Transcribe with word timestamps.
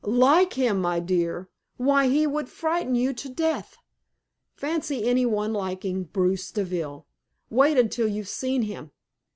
"Like 0.03 0.53
him, 0.55 0.81
my 0.81 0.99
dear! 0.99 1.47
Why, 1.77 2.07
he 2.07 2.25
would 2.25 2.49
frighten 2.49 2.95
you 2.95 3.13
to 3.13 3.29
death. 3.29 3.77
Fancy 4.55 5.07
any 5.07 5.27
one 5.27 5.53
liking 5.53 6.05
Bruce 6.05 6.49
Deville! 6.49 7.05
Wait 7.51 7.77
until 7.77 8.07
you've 8.07 8.27
seen 8.27 8.63
him. 8.63 8.89